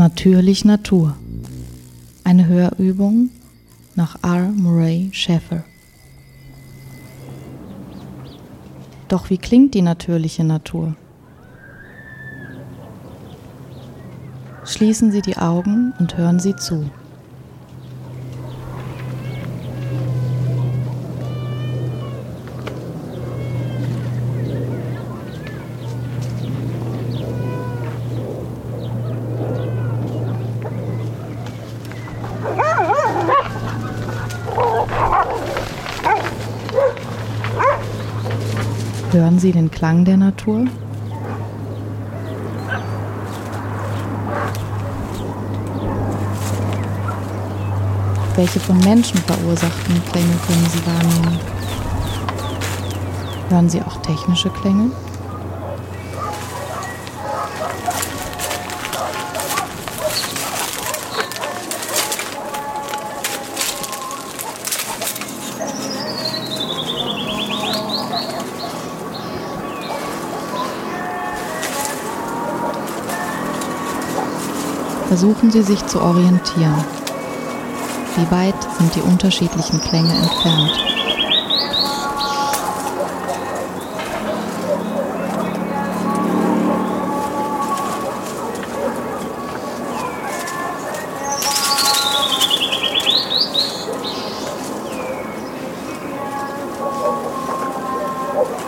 [0.00, 1.14] Natürlich Natur.
[2.24, 3.28] Eine Hörübung
[3.96, 4.48] nach R.
[4.48, 5.62] Murray Schaeffer.
[9.08, 10.96] Doch wie klingt die natürliche Natur?
[14.64, 16.90] Schließen Sie die Augen und hören Sie zu.
[39.12, 40.66] Hören Sie den Klang der Natur?
[48.36, 51.40] Welche von Menschen verursachten Klänge können Sie wahrnehmen?
[53.48, 54.92] Hören Sie auch technische Klänge?
[75.10, 76.84] Versuchen Sie sich zu orientieren.
[78.14, 80.70] Wie weit sind die unterschiedlichen Klänge entfernt?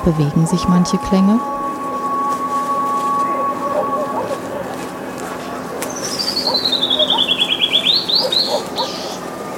[0.05, 1.39] Bewegen sich manche Klänge?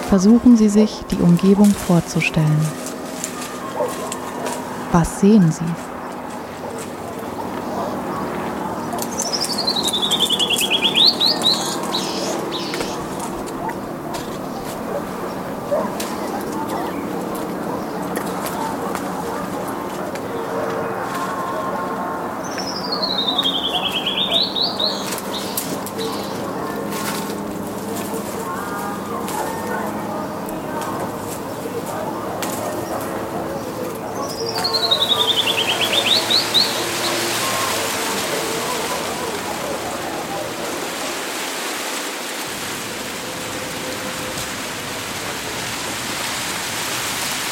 [0.09, 2.69] Versuchen Sie sich die Umgebung vorzustellen.
[4.93, 5.94] Was sehen Sie?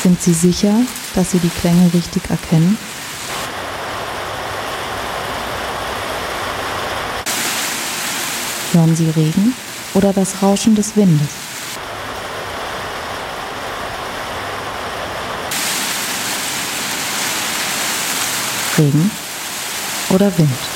[0.03, 0.75] Sind Sie sicher,
[1.15, 2.77] dass Sie die Klänge richtig erkennen?
[8.73, 9.55] Hören Sie Regen
[9.95, 11.29] oder das Rauschen des Windes?
[18.77, 19.09] Regen
[20.11, 20.72] oder Wind?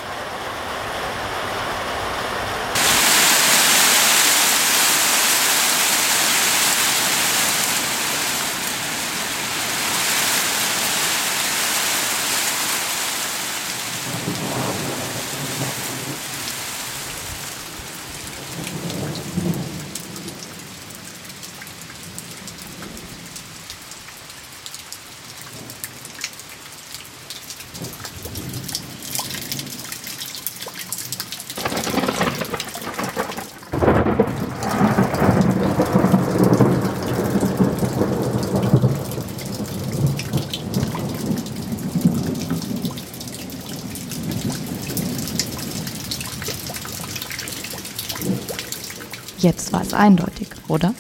[49.47, 50.93] Jetzt war es eindeutig, oder?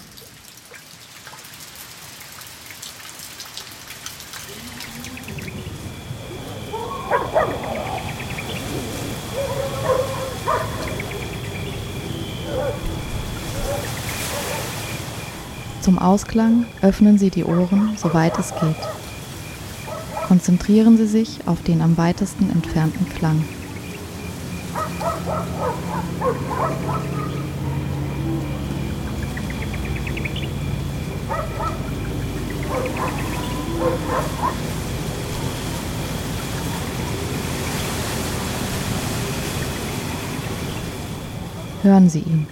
[15.80, 18.76] Zum Ausklang öffnen Sie die Ohren, soweit es geht.
[20.28, 23.44] Konzentrieren Sie sich auf den am weitesten entfernten Klang.
[41.82, 42.48] Hören Sie ihn.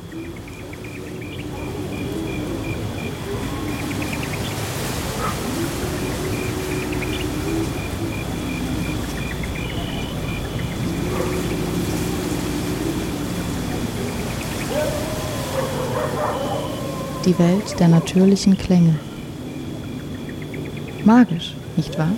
[17.24, 18.94] Die Welt der natürlichen Klänge
[21.04, 22.12] magisch, nicht wahr?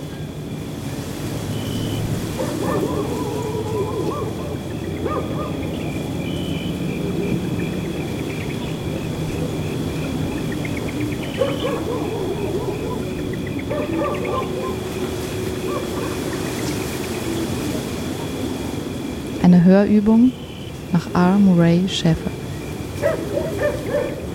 [19.43, 20.31] Eine Hörübung
[20.91, 21.37] nach R.
[21.37, 22.31] Murray Schäfer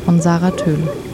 [0.05, 1.12] von Sarah Töhle.